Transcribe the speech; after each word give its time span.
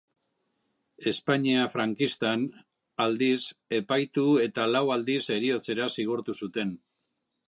Espainia 1.11 1.65
frankistan, 1.73 2.45
aldiz, 3.05 3.37
epaitu 3.81 4.23
eta 4.47 4.65
lau 4.73 4.85
aldiz 4.97 5.21
heriotzera 5.37 5.91
zigortu 5.97 6.39
zuten. 6.45 6.73